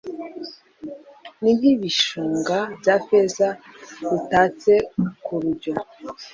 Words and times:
ni 1.41 1.51
nk'ibishunga 1.57 2.57
bya 2.79 2.95
feza 3.05 3.47
bitatse 4.11 4.73
ku 5.23 5.33
rujyo 5.41 5.73